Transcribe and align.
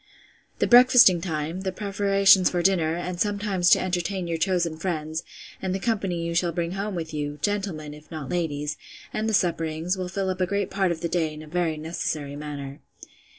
The 0.57 0.65
breakfasting 0.65 1.21
time, 1.21 1.61
the 1.61 1.71
preparations 1.71 2.49
for 2.49 2.63
dinner, 2.63 2.95
and 2.95 3.21
sometimes 3.21 3.69
to 3.69 3.79
entertain 3.79 4.25
your 4.25 4.39
chosen 4.39 4.75
friends, 4.77 5.21
and 5.61 5.75
the 5.75 5.79
company 5.79 6.25
you 6.25 6.33
shall 6.33 6.51
bring 6.51 6.71
home 6.71 6.95
with 6.95 7.13
you, 7.13 7.37
gentlemen, 7.43 7.93
if 7.93 8.09
not 8.09 8.27
ladies, 8.29 8.77
and 9.13 9.29
the 9.29 9.33
supperings, 9.35 9.99
will 9.99 10.09
fill 10.09 10.31
up 10.31 10.41
a 10.41 10.47
great 10.47 10.71
part 10.71 10.91
of 10.91 11.01
the 11.01 11.07
day 11.07 11.31
in 11.31 11.43
a 11.43 11.47
very 11.47 11.77
necessary 11.77 12.35
manner. 12.35 12.79